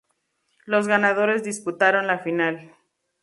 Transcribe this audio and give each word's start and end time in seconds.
Los 0.65 0.87
ganadores 0.87 1.43
disputaron 1.43 2.07
la 2.07 2.17
final. 2.17 2.75